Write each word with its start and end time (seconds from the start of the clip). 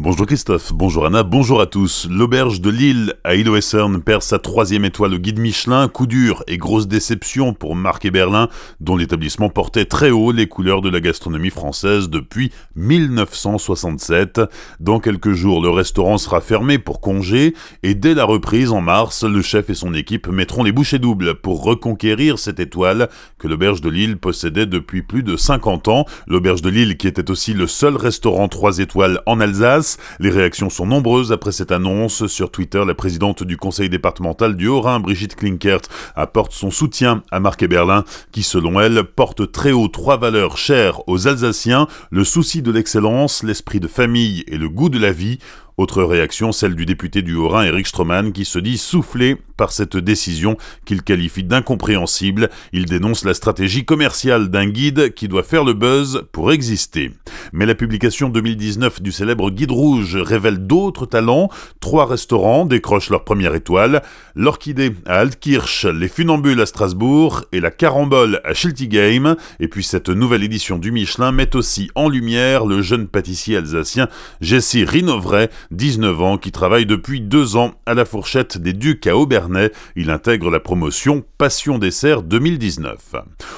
Bonjour 0.00 0.26
Christophe, 0.26 0.72
bonjour 0.72 1.06
Anna, 1.06 1.24
bonjour 1.24 1.60
à 1.60 1.66
tous. 1.66 2.06
L'auberge 2.08 2.60
de 2.60 2.70
Lille 2.70 3.14
à 3.24 3.34
Île-Wessern 3.34 4.00
perd 4.00 4.22
sa 4.22 4.38
troisième 4.38 4.84
étoile 4.84 5.14
au 5.14 5.18
guide 5.18 5.40
Michelin. 5.40 5.88
Coup 5.88 6.06
dur 6.06 6.44
et 6.46 6.56
grosse 6.56 6.86
déception 6.86 7.52
pour 7.52 7.74
Marc 7.74 8.04
et 8.04 8.12
Berlin, 8.12 8.48
dont 8.78 8.96
l'établissement 8.96 9.48
portait 9.48 9.86
très 9.86 10.10
haut 10.10 10.30
les 10.30 10.46
couleurs 10.46 10.82
de 10.82 10.88
la 10.88 11.00
gastronomie 11.00 11.50
française 11.50 12.10
depuis 12.10 12.52
1967. 12.76 14.40
Dans 14.78 15.00
quelques 15.00 15.32
jours, 15.32 15.60
le 15.60 15.70
restaurant 15.70 16.16
sera 16.16 16.40
fermé 16.40 16.78
pour 16.78 17.00
congé 17.00 17.54
et 17.82 17.96
dès 17.96 18.14
la 18.14 18.24
reprise 18.24 18.70
en 18.70 18.80
mars, 18.80 19.24
le 19.24 19.42
chef 19.42 19.68
et 19.68 19.74
son 19.74 19.94
équipe 19.94 20.28
mettront 20.28 20.62
les 20.62 20.70
bouchées 20.70 21.00
doubles 21.00 21.34
pour 21.34 21.64
reconquérir 21.64 22.38
cette 22.38 22.60
étoile 22.60 23.08
que 23.36 23.48
l'auberge 23.48 23.80
de 23.80 23.90
Lille 23.90 24.16
possédait 24.16 24.66
depuis 24.66 25.02
plus 25.02 25.24
de 25.24 25.36
50 25.36 25.88
ans. 25.88 26.04
L'auberge 26.28 26.62
de 26.62 26.70
Lille 26.70 26.96
qui 26.96 27.08
était 27.08 27.32
aussi 27.32 27.52
le 27.52 27.66
seul 27.66 27.96
restaurant 27.96 28.46
3 28.46 28.78
étoiles 28.78 29.22
en 29.26 29.40
Alsace 29.40 29.87
les 30.20 30.30
réactions 30.30 30.70
sont 30.70 30.86
nombreuses 30.86 31.32
après 31.32 31.52
cette 31.52 31.72
annonce. 31.72 32.26
Sur 32.26 32.50
Twitter, 32.50 32.82
la 32.86 32.94
présidente 32.94 33.42
du 33.42 33.56
conseil 33.56 33.88
départemental 33.88 34.56
du 34.56 34.68
Haut-Rhin, 34.68 35.00
Brigitte 35.00 35.36
Klinkert, 35.36 35.82
apporte 36.16 36.52
son 36.52 36.70
soutien 36.70 37.22
à 37.30 37.40
Marc 37.40 37.64
Berlin, 37.66 38.04
qui 38.32 38.42
selon 38.42 38.80
elle 38.80 39.04
porte 39.04 39.50
très 39.52 39.72
haut 39.72 39.88
trois 39.88 40.16
valeurs 40.16 40.58
chères 40.58 41.08
aux 41.08 41.28
Alsaciens, 41.28 41.86
le 42.10 42.24
souci 42.24 42.62
de 42.62 42.70
l'excellence, 42.70 43.42
l'esprit 43.42 43.80
de 43.80 43.88
famille 43.88 44.44
et 44.48 44.58
le 44.58 44.68
goût 44.68 44.88
de 44.88 44.98
la 44.98 45.12
vie. 45.12 45.38
Autre 45.78 46.02
réaction, 46.02 46.50
celle 46.50 46.74
du 46.74 46.86
député 46.86 47.22
du 47.22 47.36
Haut-Rhin, 47.36 47.62
Eric 47.62 47.86
Stroman, 47.86 48.32
qui 48.32 48.44
se 48.44 48.58
dit 48.58 48.78
soufflé 48.78 49.36
par 49.56 49.72
cette 49.72 49.96
décision 49.96 50.56
qu'il 50.84 51.02
qualifie 51.02 51.44
d'incompréhensible. 51.44 52.50
Il 52.72 52.86
dénonce 52.86 53.24
la 53.24 53.34
stratégie 53.34 53.84
commerciale 53.84 54.48
d'un 54.48 54.66
guide 54.66 55.14
qui 55.14 55.28
doit 55.28 55.42
faire 55.42 55.64
le 55.64 55.74
buzz 55.74 56.24
pour 56.32 56.52
exister. 56.52 57.12
Mais 57.52 57.66
la 57.66 57.74
publication 57.74 58.28
2019 58.28 59.02
du 59.02 59.12
célèbre 59.12 59.50
Guide 59.50 59.70
Rouge 59.70 60.16
révèle 60.16 60.66
d'autres 60.66 61.06
talents. 61.06 61.48
Trois 61.80 62.06
restaurants 62.06 62.64
décrochent 62.64 63.10
leur 63.10 63.24
première 63.24 63.54
étoile. 63.54 64.02
L'Orchidée 64.34 64.94
à 65.06 65.20
Altkirch, 65.20 65.86
les 65.86 66.08
Funambules 66.08 66.60
à 66.60 66.66
Strasbourg 66.66 67.44
et 67.52 67.60
la 67.60 67.70
Carambole 67.70 68.40
à 68.44 68.54
Schiltigheim. 68.54 69.36
Et 69.60 69.68
puis 69.68 69.82
cette 69.84 70.08
nouvelle 70.08 70.44
édition 70.44 70.78
du 70.78 70.92
Michelin 70.92 71.32
met 71.32 71.56
aussi 71.56 71.90
en 71.94 72.08
lumière 72.08 72.64
le 72.64 72.80
jeune 72.82 73.08
pâtissier 73.08 73.56
alsacien 73.56 74.08
Jesse 74.40 74.76
Rinovray, 74.86 75.48
19 75.70 76.22
ans, 76.22 76.38
qui 76.38 76.50
travaille 76.50 76.86
depuis 76.86 77.20
deux 77.20 77.56
ans 77.56 77.74
à 77.84 77.94
la 77.94 78.04
fourchette 78.04 78.58
des 78.58 78.72
Ducs 78.72 79.06
à 79.06 79.16
Aubernais. 79.16 79.70
Il 79.96 80.10
intègre 80.10 80.50
la 80.50 80.60
promotion 80.60 81.24
Passion 81.36 81.78
Dessert 81.78 82.22
2019. 82.22 83.16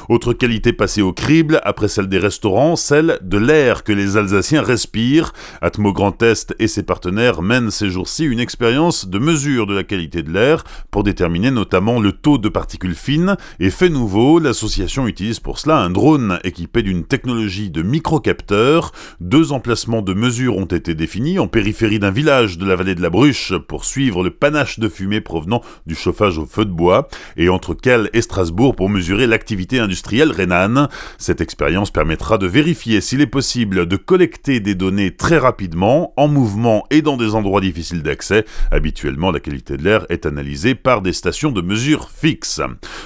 Autre 0.08 0.32
qualité 0.32 0.72
passée 0.72 1.02
au 1.02 1.12
crible, 1.12 1.60
après 1.62 1.88
celle 1.88 2.08
des 2.08 2.18
restaurants, 2.18 2.74
celle 2.74 3.18
de 3.22 3.38
l'air 3.38 3.84
que 3.84 3.92
les 3.92 4.16
Alsaciens 4.16 4.62
respirent. 4.62 5.32
Atmo 5.62 5.92
Grand 5.92 6.20
Est 6.22 6.54
et 6.58 6.66
ses 6.66 6.82
partenaires 6.82 7.42
mènent 7.42 7.70
ces 7.70 7.90
jours-ci 7.90 8.24
une 8.24 8.40
expérience 8.40 9.06
de 9.08 9.18
mesure 9.18 9.66
de 9.66 9.74
la 9.74 9.84
qualité 9.84 10.22
de 10.22 10.32
l'air 10.32 10.64
pour 10.90 11.04
déterminer 11.04 11.52
notamment 11.52 12.00
le 12.00 12.10
taux 12.10 12.38
de 12.38 12.48
particules 12.48 12.96
fines. 12.96 13.36
Et 13.60 13.70
fait 13.70 13.88
nouveau, 13.88 14.40
l'association 14.40 15.06
utilise 15.06 15.38
pour 15.38 15.60
cela 15.60 15.78
un 15.78 15.90
drone 15.90 16.40
équipé 16.42 16.82
d'une 16.82 17.04
technologie 17.04 17.70
de 17.70 17.82
microcapteur. 17.82 18.90
Deux 19.20 19.52
emplacements 19.52 20.02
de 20.02 20.12
mesure 20.12 20.56
ont 20.56 20.64
été 20.64 20.94
définis 20.94 21.38
en 21.38 21.46
périphérie 21.46 21.99
d'un 22.00 22.10
village 22.10 22.58
de 22.58 22.66
la 22.66 22.74
vallée 22.74 22.96
de 22.96 23.02
la 23.02 23.10
Bruche 23.10 23.52
pour 23.68 23.84
suivre 23.84 24.24
le 24.24 24.30
panache 24.30 24.80
de 24.80 24.88
fumée 24.88 25.20
provenant 25.20 25.62
du 25.86 25.94
chauffage 25.94 26.38
au 26.38 26.46
feu 26.46 26.64
de 26.64 26.70
bois 26.70 27.06
et 27.36 27.48
entre 27.48 27.74
Kel 27.74 28.10
et 28.12 28.22
Strasbourg 28.22 28.74
pour 28.74 28.88
mesurer 28.88 29.26
l'activité 29.28 29.78
industrielle 29.78 30.00
industrielle 30.30 30.88
Cette 31.18 31.40
expérience 31.40 31.90
permettra 31.90 32.38
de 32.38 32.46
vérifier 32.46 33.00
s'il 33.00 33.20
est 33.20 33.26
possible 33.26 33.86
de 33.86 33.96
collecter 33.96 34.60
des 34.60 34.74
données 34.74 35.14
très 35.14 35.38
rapidement, 35.38 36.12
en 36.16 36.28
mouvement 36.28 36.86
et 36.90 37.02
dans 37.02 37.16
des 37.16 37.34
endroits 37.34 37.60
difficiles 37.60 38.02
d'accès. 38.02 38.44
Habituellement, 38.70 39.30
la 39.30 39.40
qualité 39.40 39.76
de 39.76 39.84
l'air 39.84 40.06
est 40.08 40.26
analysée 40.26 40.74
par 40.74 41.02
des 41.02 41.12
stations 41.12 41.52
de 41.52 41.60
mesure 41.60 42.08
fixes. 42.10 42.60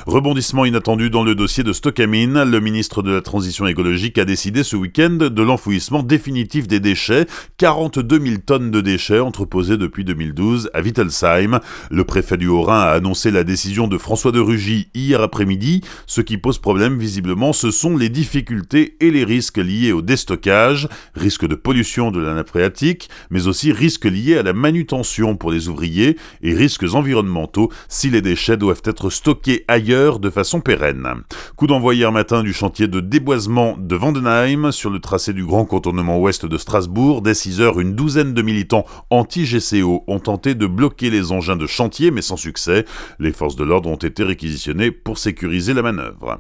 Rebondissement 0.07 0.65
inattendu 0.65 1.11
dans 1.11 1.25
le 1.25 1.35
dossier 1.35 1.65
de 1.65 1.73
Stockamine, 1.73 2.43
le 2.45 2.61
ministre 2.61 3.03
de 3.03 3.13
la 3.13 3.21
Transition 3.21 3.67
écologique 3.67 4.19
a 4.19 4.25
décidé 4.25 4.63
ce 4.63 4.77
week-end 4.77 5.11
de 5.11 5.43
l'enfouissement 5.43 6.03
définitif 6.03 6.69
des 6.69 6.81
déchets, 6.81 7.27
42 7.59 8.21
000 8.21 8.37
tonnes 8.47 8.71
de 8.71 8.81
déchets 8.85 9.19
entreposés 9.19 9.77
depuis 9.77 10.05
2012 10.05 10.71
à 10.73 10.81
Wittelsheim. 10.81 11.59
Le 11.91 12.05
préfet 12.05 12.37
du 12.37 12.47
Haut-Rhin 12.47 12.79
a 12.79 12.91
annoncé 12.91 13.33
la 13.33 13.43
décision 13.43 13.89
de 13.89 13.99
François 13.99 14.31
de 14.31 14.39
Rugy 14.39 14.89
hier 14.95 15.21
après-midi, 15.21 15.81
ce 16.07 16.21
qui 16.21 16.39
pose 16.39 16.59
problème 16.59 16.99
visiblement, 16.99 17.53
ce 17.53 17.73
sont 17.73 17.97
les 17.97 18.09
difficultés 18.09 18.97
et 19.01 19.11
les 19.11 19.25
risques 19.25 19.59
liés 19.59 19.93
au 19.93 20.03
déstockage, 20.03 20.89
risque 21.15 21.47
de 21.47 21.55
pollution 21.55 22.11
de 22.11 22.21
la 22.21 22.35
nappe 22.35 22.51
phréatique, 22.51 23.09
mais 23.31 23.47
aussi 23.47 23.73
risques 23.73 24.05
liés 24.05 24.37
à 24.37 24.43
la 24.43 24.53
manutention 24.53 25.37
pour 25.37 25.51
les 25.51 25.69
ouvriers 25.69 26.17
et 26.43 26.55
risques 26.55 26.95
environnementaux 26.95 27.73
si 27.89 28.11
les 28.11 28.23
déchets 28.23 28.57
doivent 28.57 28.83
être 28.85 29.11
stockés 29.11 29.65
ailleurs 29.67 30.19
de 30.19 30.31
façon 30.31 30.61
pérenne. 30.61 31.09
Coup 31.57 31.67
d'envoi 31.67 31.95
hier 31.95 32.13
matin 32.13 32.43
du 32.43 32.53
chantier 32.53 32.87
de 32.87 33.01
déboisement 33.01 33.77
de 33.79 33.97
Vandenheim 33.97 34.71
sur 34.73 34.91
le 34.91 34.99
tracé 34.99 35.33
du 35.33 35.45
grand 35.45 35.65
contournement 35.65 36.19
ouest 36.21 36.45
de 36.47 36.59
Strasbourg. 36.59 37.23
Dès 37.23 37.35
6 37.35 37.61
heures, 37.61 37.81
une 37.81 37.95
douzaine 37.95 38.35
de 38.35 38.43
militants 38.43 38.74
anti-GCO 39.11 40.05
ont 40.07 40.19
tenté 40.19 40.55
de 40.55 40.67
bloquer 40.67 41.11
les 41.11 41.33
engins 41.33 41.57
de 41.57 41.67
chantier, 41.67 42.11
mais 42.11 42.23
sans 42.23 42.37
succès. 42.37 42.85
Les 43.19 43.33
forces 43.33 43.57
de 43.57 43.65
l'ordre 43.65 43.89
ont 43.89 43.97
été 43.97 44.23
réquisitionnées 44.23 44.91
pour 44.91 45.19
sécuriser 45.19 45.75
la 45.75 45.83
manœuvre. 45.83 46.39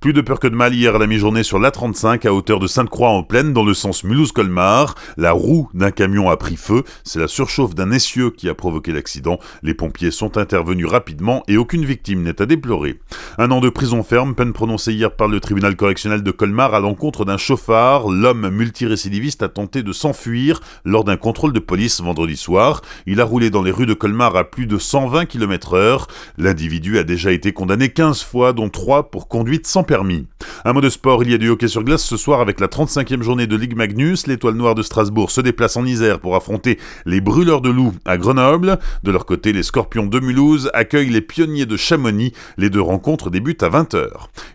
Plus 0.00 0.12
de 0.12 0.20
peur 0.20 0.38
que 0.38 0.46
de 0.46 0.54
mal 0.54 0.74
hier 0.74 0.94
à 0.94 0.98
la 0.98 1.06
mi-journée 1.06 1.42
sur 1.42 1.58
l'A35 1.58 2.28
à 2.28 2.32
hauteur 2.32 2.60
de 2.60 2.66
Sainte-Croix 2.66 3.08
en 3.08 3.22
plaine 3.22 3.54
dans 3.54 3.64
le 3.64 3.72
sens 3.72 4.04
Mulhouse-Colmar. 4.04 4.94
La 5.16 5.32
roue 5.32 5.70
d'un 5.72 5.90
camion 5.90 6.28
a 6.28 6.36
pris 6.36 6.56
feu. 6.56 6.82
C'est 7.02 7.18
la 7.18 7.28
surchauffe 7.28 7.74
d'un 7.74 7.90
essieu 7.90 8.30
qui 8.30 8.50
a 8.50 8.54
provoqué 8.54 8.92
l'accident. 8.92 9.38
Les 9.62 9.72
pompiers 9.72 10.10
sont 10.10 10.36
intervenus 10.36 10.86
rapidement 10.86 11.42
et 11.48 11.56
aucune 11.56 11.84
victime 11.84 12.22
n'est 12.22 12.42
à 12.42 12.46
déplorer. 12.46 13.00
Un 13.38 13.50
an 13.50 13.60
de 13.60 13.70
prison 13.70 14.02
ferme, 14.02 14.34
peine 14.34 14.52
prononcée 14.52 14.92
hier 14.92 15.16
par 15.16 15.28
le 15.28 15.40
tribunal 15.40 15.76
correctionnel 15.76 16.22
de 16.22 16.30
Colmar 16.30 16.74
à 16.74 16.80
l'encontre 16.80 17.24
d'un 17.24 17.38
chauffard. 17.38 18.08
L'homme 18.08 18.50
multirécidiviste 18.50 19.42
a 19.42 19.48
tenté 19.48 19.82
de 19.82 19.92
s'enfuir 19.92 20.60
lors 20.84 21.04
d'un 21.04 21.16
contrôle 21.16 21.54
de 21.54 21.58
police 21.58 22.02
vendredi 22.02 22.36
soir. 22.36 22.82
Il 23.06 23.20
a 23.20 23.24
roulé 23.24 23.48
dans 23.48 23.62
les 23.62 23.70
rues 23.70 23.86
de 23.86 23.94
Colmar 23.94 24.36
à 24.36 24.44
plus 24.44 24.66
de 24.66 24.76
120 24.76 25.24
km 25.24 25.72
heure. 25.74 26.06
L'individu 26.36 26.98
a 26.98 27.02
déjà 27.02 27.32
été 27.32 27.52
condamné 27.52 27.88
15 27.88 28.22
fois, 28.22 28.52
dont 28.52 28.68
3 28.68 29.10
pour 29.10 29.28
conduite 29.28 29.66
sans 29.66 29.85
permis. 29.86 30.26
Un 30.64 30.72
mot 30.72 30.80
de 30.80 30.90
sport, 30.90 31.22
il 31.22 31.30
y 31.30 31.34
a 31.34 31.38
du 31.38 31.48
hockey 31.48 31.68
sur 31.68 31.84
glace 31.84 32.04
ce 32.04 32.16
soir 32.16 32.40
avec 32.40 32.60
la 32.60 32.66
35e 32.66 33.22
journée 33.22 33.46
de 33.46 33.56
Ligue 33.56 33.76
Magnus. 33.76 34.26
L'étoile 34.26 34.54
noire 34.54 34.74
de 34.74 34.82
Strasbourg 34.82 35.30
se 35.30 35.40
déplace 35.40 35.76
en 35.76 35.86
Isère 35.86 36.20
pour 36.20 36.36
affronter 36.36 36.78
les 37.06 37.20
brûleurs 37.20 37.60
de 37.60 37.70
loups 37.70 37.94
à 38.04 38.18
Grenoble. 38.18 38.78
De 39.04 39.10
leur 39.10 39.24
côté, 39.24 39.52
les 39.52 39.62
scorpions 39.62 40.06
de 40.06 40.20
Mulhouse 40.20 40.70
accueillent 40.74 41.10
les 41.10 41.20
pionniers 41.20 41.66
de 41.66 41.76
Chamonix. 41.76 42.32
Les 42.58 42.68
deux 42.68 42.80
rencontres 42.80 43.30
débutent 43.30 43.62
à 43.62 43.70
20h. 43.70 44.08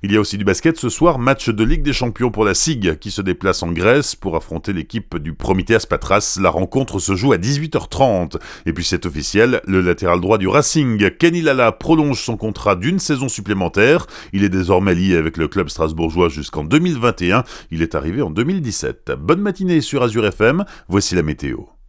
Il 0.04 0.12
y 0.12 0.18
a 0.18 0.20
aussi 0.20 0.38
du 0.38 0.44
basket 0.44 0.78
ce 0.78 0.90
soir, 0.90 1.18
match 1.18 1.50
de 1.50 1.64
Ligue 1.64 1.84
des 1.84 1.94
Champions 1.94 2.30
pour 2.30 2.46
la 2.46 2.54
SIG 2.54 3.00
qui 3.00 3.10
se 3.10 3.22
déplace 3.22 3.64
en 3.64 3.72
Grèce 3.72 4.16
pour 4.16 4.36
affronter 4.36 4.74
l'équipe 4.74 5.18
du 5.18 5.34
Prometheas 5.34 5.86
Patras. 5.90 6.38
La 6.42 6.50
rencontre 6.50 7.00
se 7.00 7.16
joue 7.16 7.32
à 7.34 7.38
18h30. 7.38 8.38
Et 8.66 8.74
puis 8.74 8.84
c'est 8.84 9.06
officiel, 9.06 9.62
le 9.66 9.82
latéral 9.82 10.20
droit 10.20 10.38
du 10.38 10.48
Racing, 10.48 11.10
Kenny 11.12 11.42
Lala, 11.42 11.72
prolonge 11.72 12.22
son 12.22 12.36
contrat 12.36 12.76
d'une 12.76 13.00
saison 13.00 13.30
supplémentaire. 13.30 14.08
Il 14.34 14.44
est 14.44 14.50
désormais 14.50 14.96
lié 14.96 15.21
avec 15.22 15.38
le 15.38 15.48
club 15.48 15.70
strasbourgeois 15.70 16.28
jusqu'en 16.28 16.64
2021. 16.66 17.44
Il 17.72 17.82
est 17.82 17.96
arrivé 17.96 18.22
en 18.22 18.30
2017. 18.30 19.12
Bonne 19.20 19.42
matinée 19.42 19.80
sur 19.80 20.04
Azure 20.04 20.26
FM, 20.26 20.66
voici 20.90 21.16
la 21.16 21.24
météo. 21.24 21.72